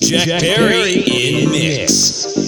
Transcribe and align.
Jack, 0.00 0.26
Jack 0.26 0.40
Perry 0.40 0.94
in 1.06 1.50
mix. 1.50 2.22
thing 2.24 2.41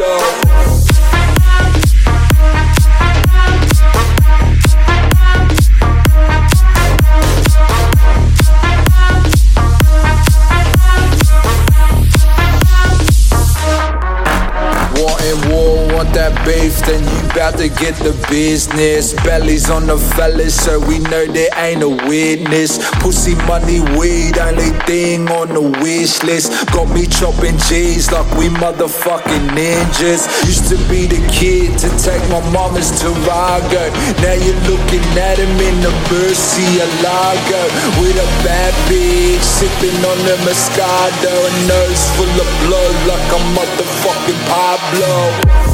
then 0.00 0.21
to 17.62 17.68
get 17.78 17.94
the 18.02 18.10
business. 18.28 19.14
Bellies 19.22 19.70
on 19.70 19.86
the 19.86 19.96
fellas, 19.96 20.50
so 20.50 20.80
we 20.82 20.98
know 20.98 21.24
there 21.30 21.52
ain't 21.54 21.82
a 21.82 21.88
witness. 22.10 22.82
Pussy 22.98 23.36
money, 23.46 23.78
weed, 23.94 24.34
only 24.38 24.74
thing 24.82 25.30
on 25.30 25.46
the 25.54 25.62
wish 25.78 26.22
list. 26.24 26.50
Got 26.74 26.90
me 26.90 27.06
chopping 27.06 27.54
G's 27.70 28.10
like 28.10 28.26
we 28.34 28.50
motherfucking 28.50 29.54
ninjas. 29.54 30.26
Used 30.42 30.66
to 30.74 30.76
be 30.90 31.06
the 31.06 31.22
kid 31.30 31.78
to 31.78 31.88
take 32.02 32.22
my 32.34 32.42
mama's 32.50 32.90
Tarago. 32.98 33.84
Now 34.18 34.34
you're 34.42 34.62
looking 34.66 35.06
at 35.14 35.38
him 35.38 35.54
in 35.62 35.76
the 35.86 35.94
Murcielago. 36.10 37.62
With 38.02 38.18
a 38.18 38.28
bad 38.42 38.74
bitch, 38.90 39.38
sipping 39.38 40.02
on 40.02 40.18
the 40.26 40.34
Moscato. 40.42 41.30
A 41.30 41.52
nose 41.70 42.04
full 42.18 42.34
of 42.42 42.50
blood 42.66 42.96
like 43.06 43.28
a 43.30 43.40
motherfucking 43.54 44.40
Pablo. 44.50 45.71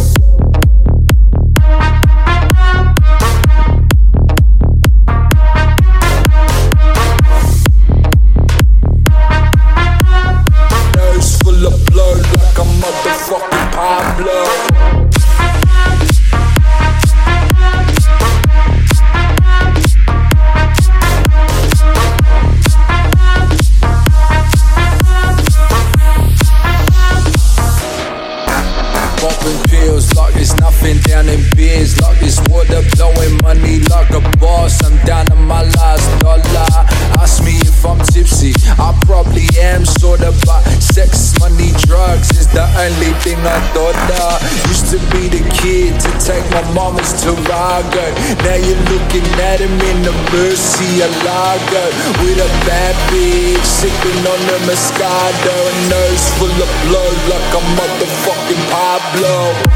Now 47.49 48.61
you're 48.61 48.85
looking 48.93 49.25
at 49.41 49.61
him 49.61 49.73
in 49.73 50.03
the 50.03 50.13
Murcielago 50.29 51.85
With 52.21 52.45
a 52.45 52.51
bad 52.69 52.95
bitch 53.09 53.65
sipping 53.65 54.21
on 54.27 54.41
the 54.53 54.59
Moscato. 54.69 55.57
A 55.57 55.89
nose 55.89 56.29
full 56.37 56.53
of 56.53 56.71
blood 56.85 57.19
like 57.33 57.55
a 57.57 57.63
motherfucking 57.73 58.65
Pablo 58.71 59.68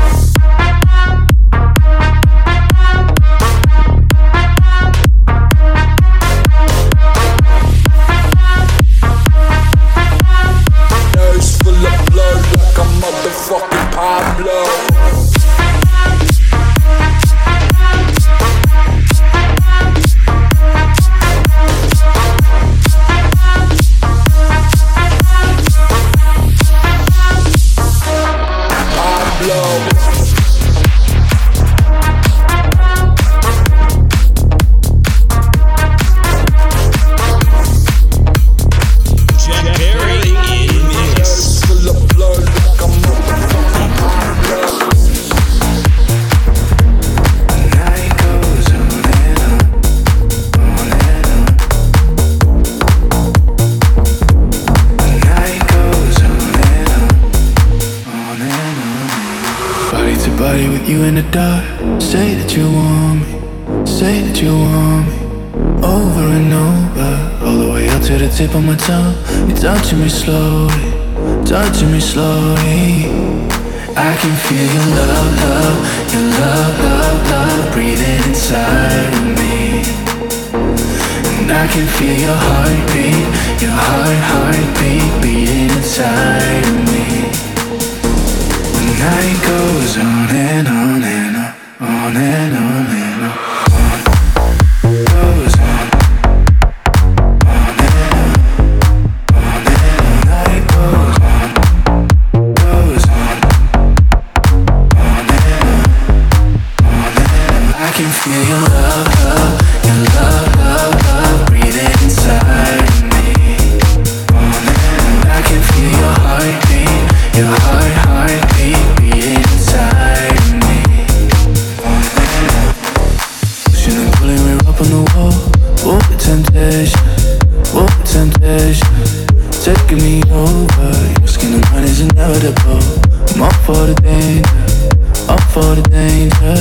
for 133.72 133.86
the 133.86 133.94
danger, 134.02 135.30
all 135.30 135.40
for 135.54 135.72
the 135.78 135.84
danger. 135.88 136.60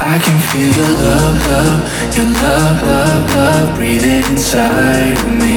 I 0.00 0.16
can 0.24 0.38
feel 0.48 0.72
your 0.80 0.92
love, 1.04 1.36
love, 1.50 1.80
your 2.16 2.28
love, 2.42 2.76
love, 2.90 3.24
love 3.36 3.76
breathing 3.76 4.24
inside 4.32 5.12
of 5.18 5.30
me. 5.40 5.56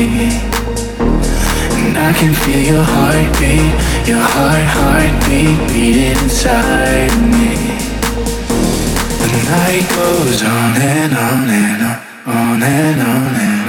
And 1.79 1.97
I 1.97 2.11
can 2.19 2.33
feel 2.43 2.63
your 2.73 2.83
heartbeat, 2.83 3.71
your 4.09 4.23
heart, 4.33 4.67
heartbeat 4.75 5.57
beating 5.69 6.17
inside 6.23 7.11
of 7.15 7.23
me. 7.35 7.55
The 9.21 9.29
night 9.53 9.85
goes 9.95 10.39
on 10.43 10.73
and 10.93 11.13
on 11.27 11.49
and 11.63 11.81
on, 11.89 11.97
on 12.35 12.63
and 12.63 13.01
on 13.01 13.35
and 13.35 13.59
on. 13.59 13.62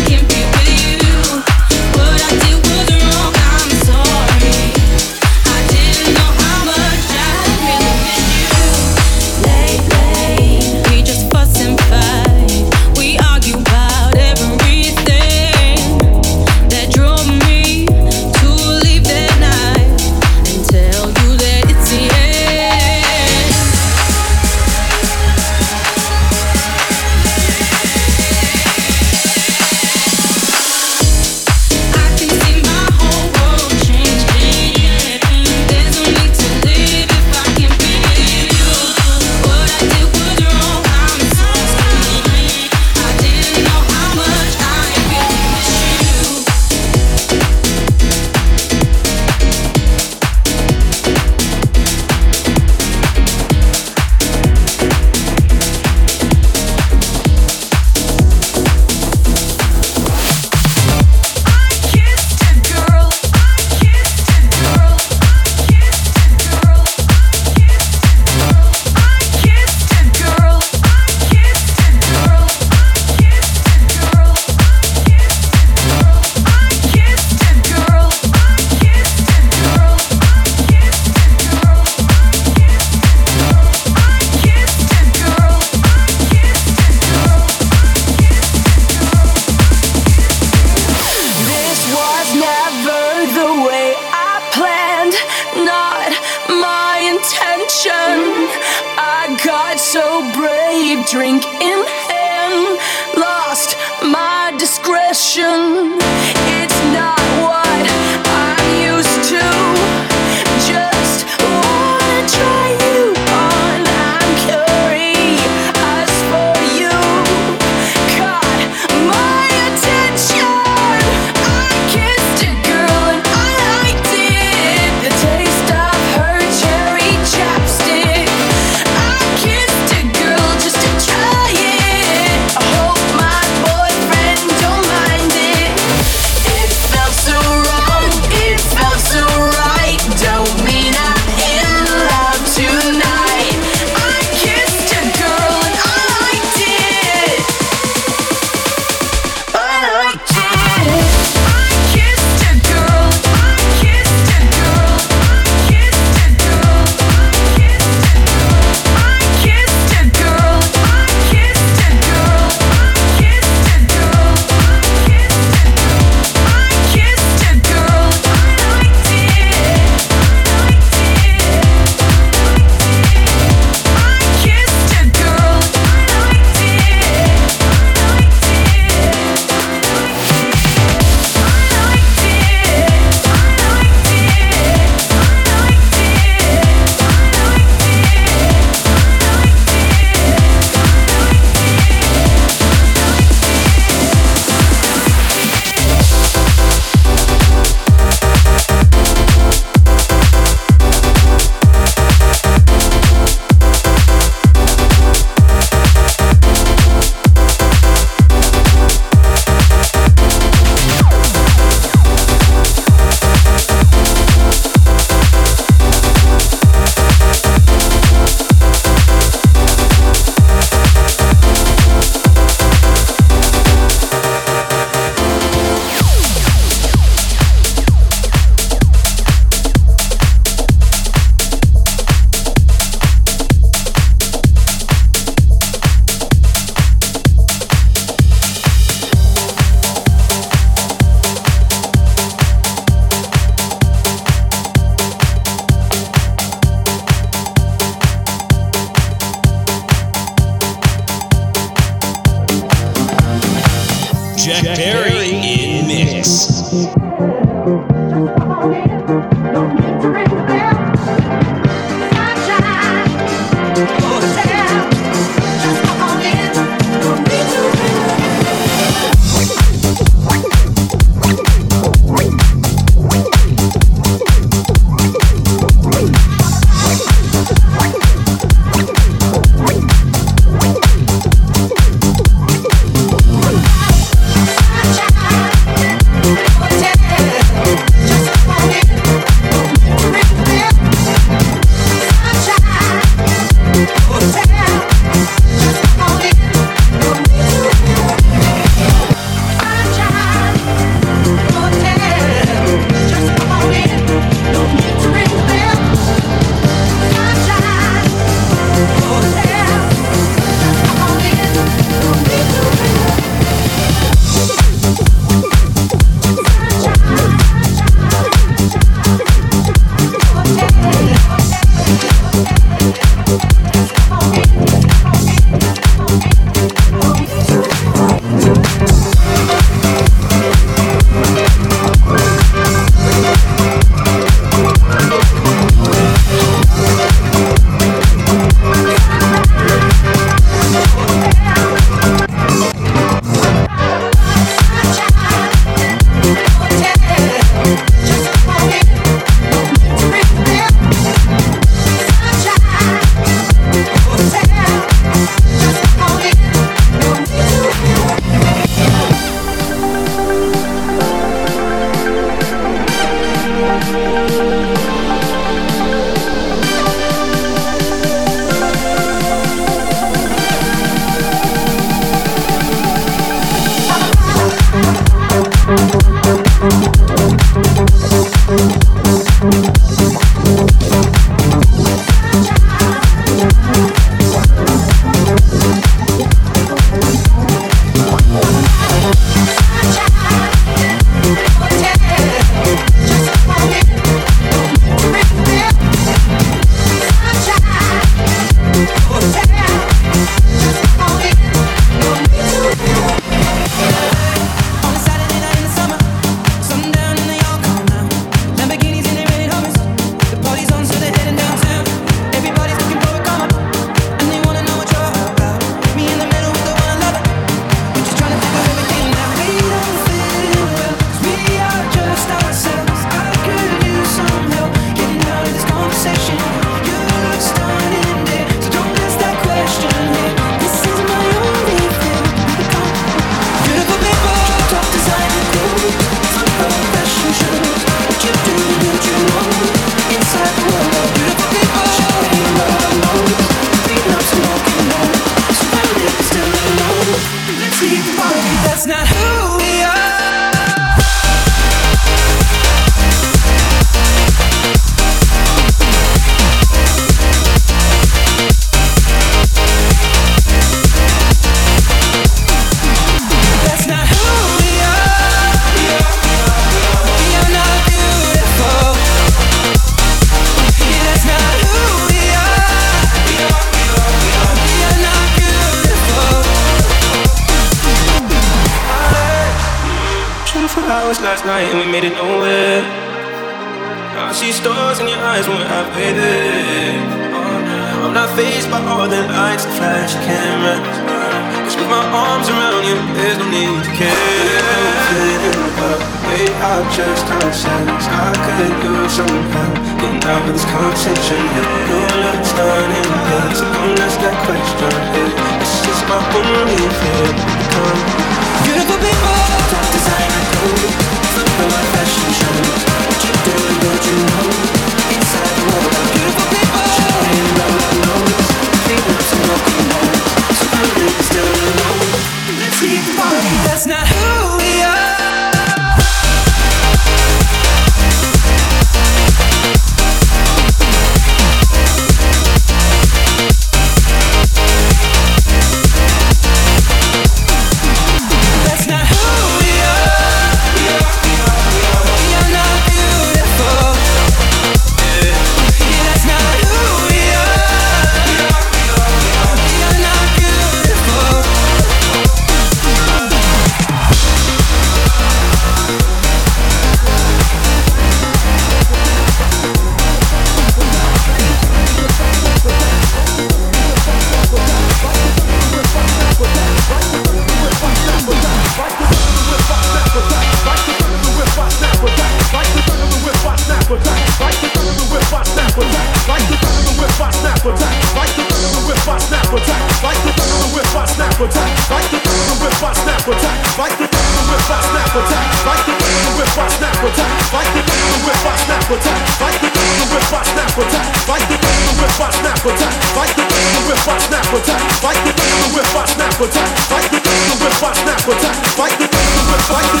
appetite, 596.41 596.79
fight 596.89 597.11
the 597.11 597.19
with 597.63 597.73
fast 597.77 598.01
appetite, 598.01 598.65
fight 598.73 598.97
the 598.97 599.05
with 599.05 599.61
fight 599.69 599.93
the 599.93 600.00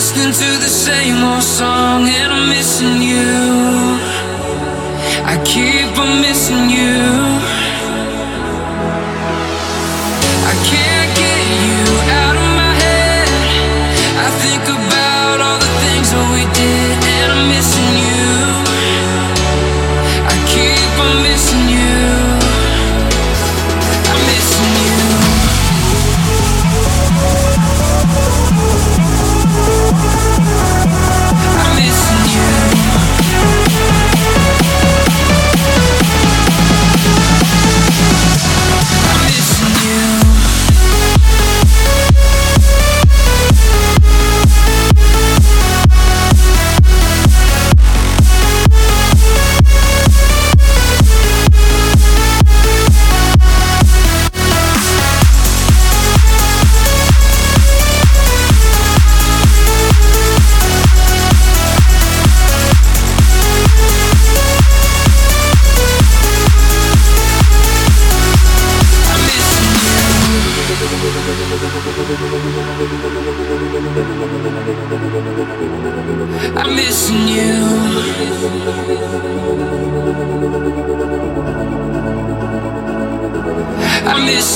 Listen 0.00 0.32
to 0.32 0.49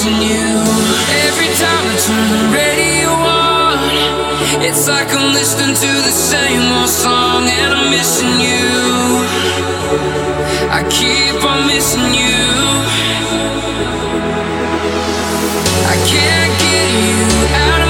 missing 0.04 0.28
you. 0.28 0.46
Every 1.28 1.48
time 1.56 1.84
I 1.88 1.96
turn 1.96 2.28
the 2.28 2.44
radio 2.52 3.08
on, 3.08 4.62
it's 4.62 4.86
like 4.86 5.08
I'm 5.10 5.32
listening 5.32 5.74
to 5.74 5.92
the 6.04 6.12
same 6.12 6.72
old 6.72 6.88
song, 6.88 7.48
and 7.48 7.72
I'm 7.72 7.90
missing 7.90 8.36
you. 8.40 9.24
I 10.68 10.84
keep 10.90 11.42
on 11.44 11.66
missing 11.66 12.12
you. 12.12 12.44
I 15.88 15.96
can't 16.04 16.52
get 16.60 16.88
you 17.00 17.24
out 17.64 17.83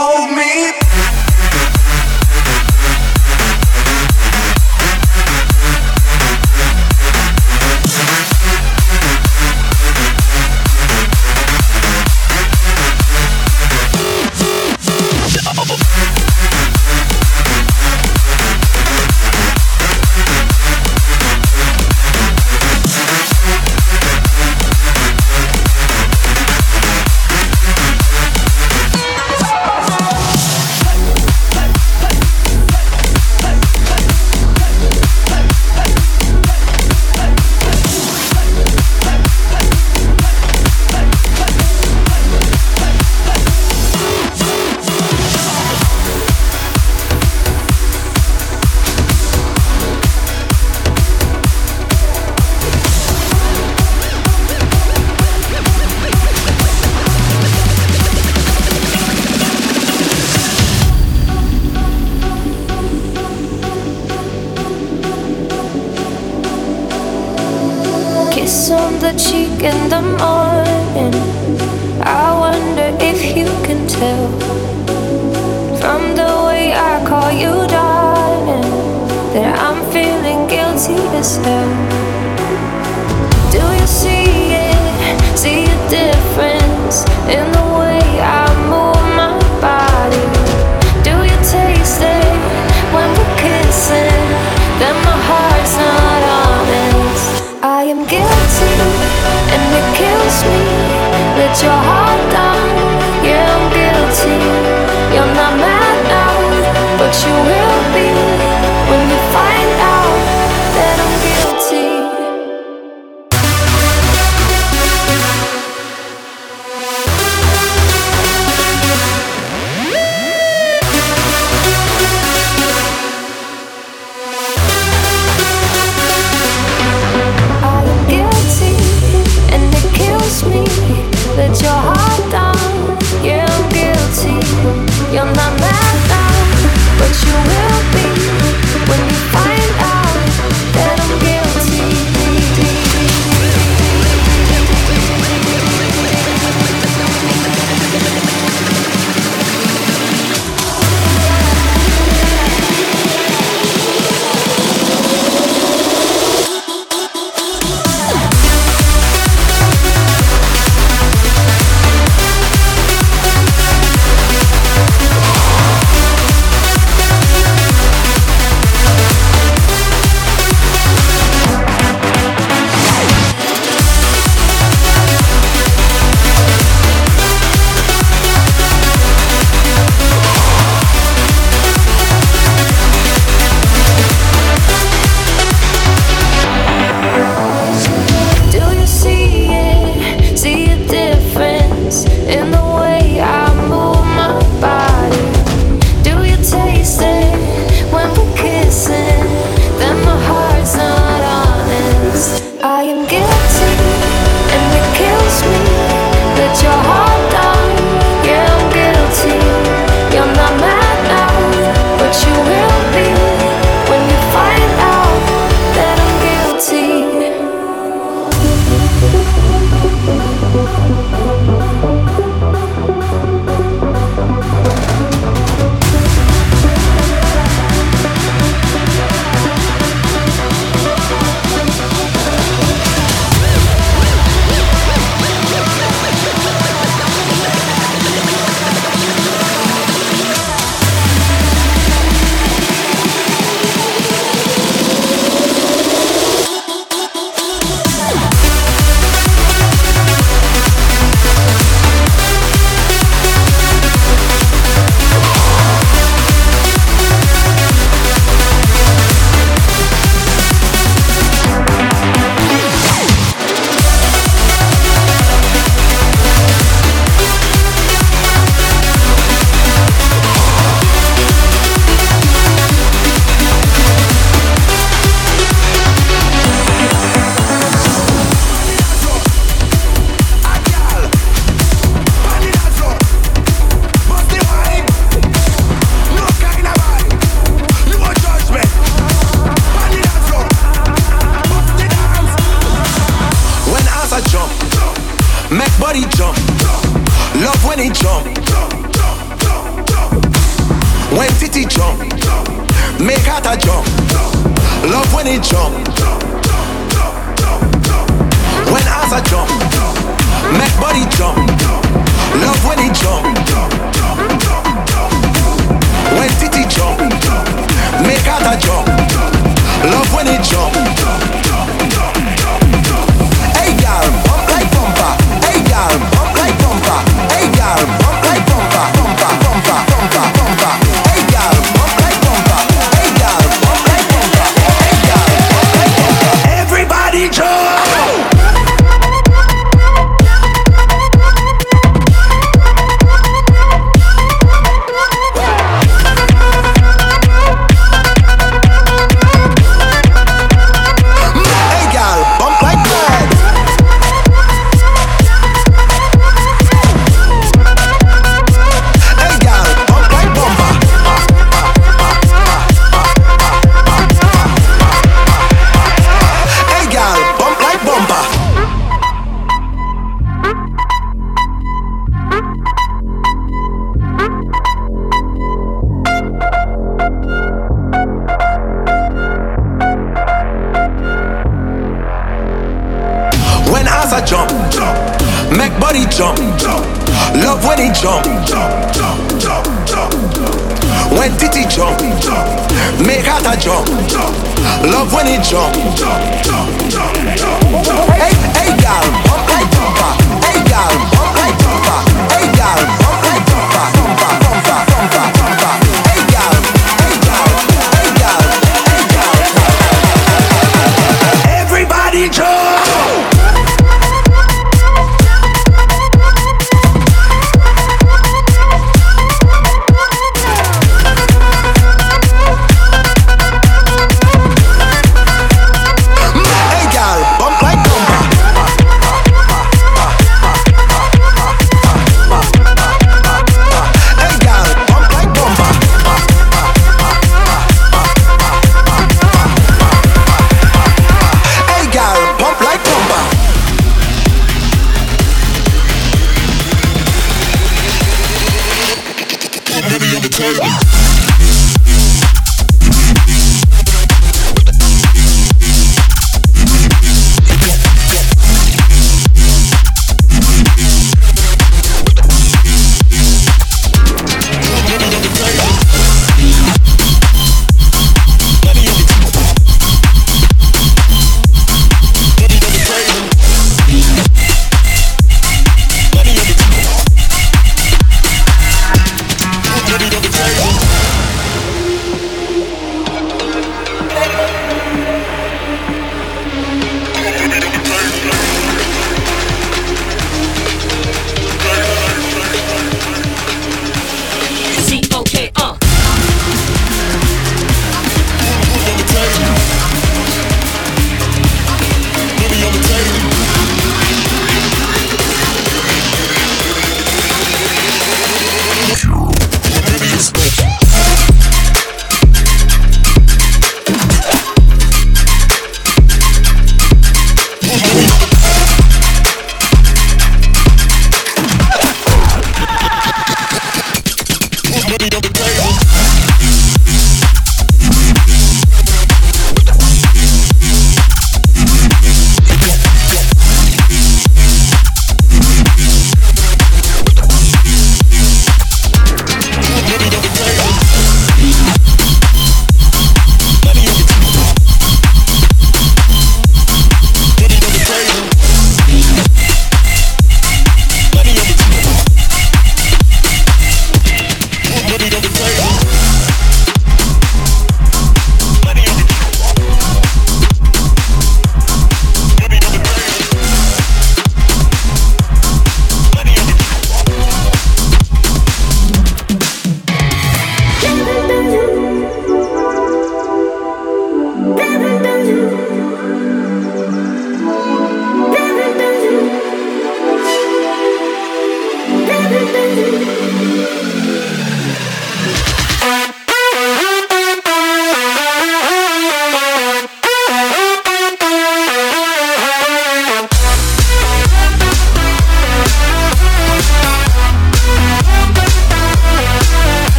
hold 0.00 0.30
me. 0.34 0.89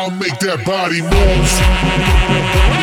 I'll 0.00 0.10
make 0.12 0.38
that 0.38 0.64
body 0.64 1.02
move. 1.02 2.79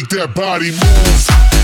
Make 0.00 0.08
that 0.08 0.34
body 0.34 0.70
move. 0.70 1.59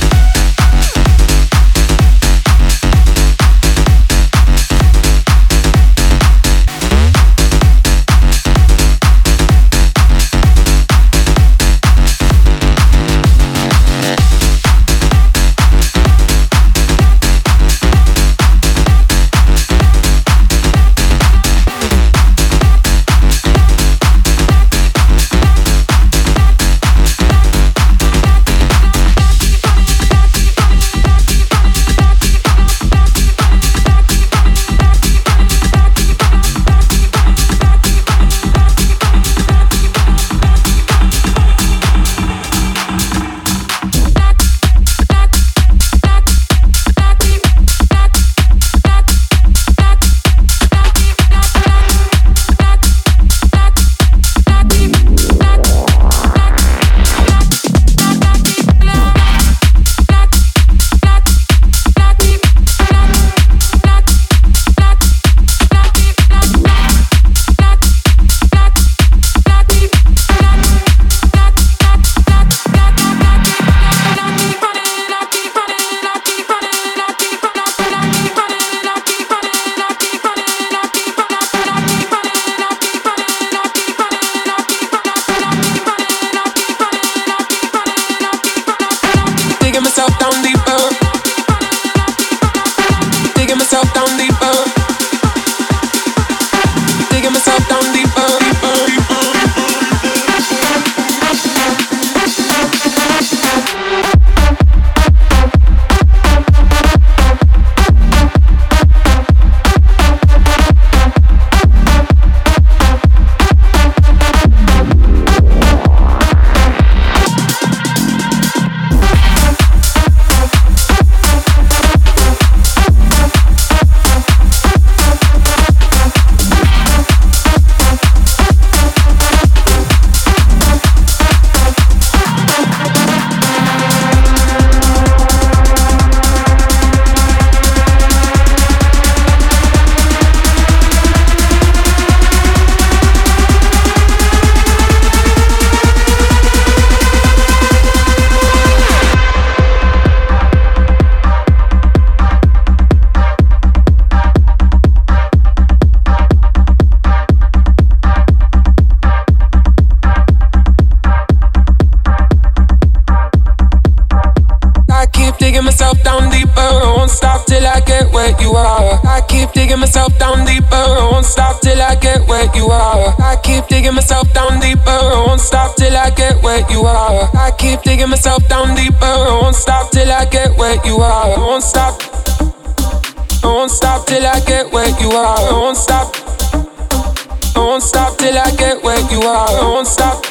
get 188.76 188.84
where 188.84 189.10
you 189.10 189.20
are. 189.22 189.48
I 189.48 189.62
won't 189.62 189.86
stop. 189.86 190.24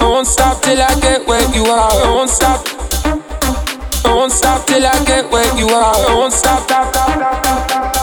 I 0.00 0.04
won't 0.04 0.26
stop 0.26 0.62
till 0.62 0.80
I 0.80 1.00
get 1.00 1.26
where 1.26 1.54
you 1.54 1.64
are. 1.64 1.92
I 1.92 2.10
won't 2.10 2.30
stop. 2.30 2.66
I 4.04 4.14
won't 4.14 4.32
stop 4.32 4.66
till 4.66 4.84
I 4.84 5.04
get 5.04 5.30
where 5.30 5.58
you 5.58 5.68
are. 5.68 6.10
I 6.10 6.14
won't 6.14 6.32
stop. 6.32 6.60
stop, 6.62 6.94
stop, 6.94 7.10
stop, 7.14 7.68
stop, 7.68 7.94
stop. 7.94 8.01